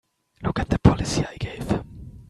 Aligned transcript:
Look 0.41 0.57
at 0.59 0.69
the 0.71 0.79
policy 0.79 1.23
I 1.27 1.37
gave 1.37 1.69
him! 1.69 2.13